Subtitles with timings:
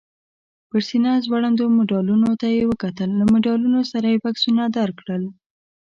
[0.69, 5.23] پر سینه ځوړندو مډالونو ته یې وکتل، له مډالونو سره یې بکسونه درکړل؟